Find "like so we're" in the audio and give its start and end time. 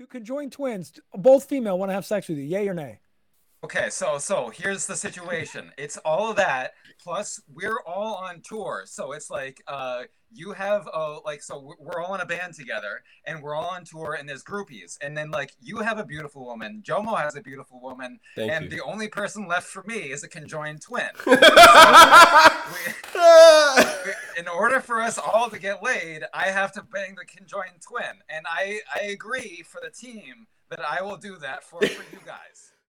11.26-11.76